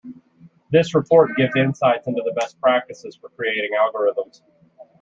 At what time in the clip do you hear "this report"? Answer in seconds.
0.71-1.35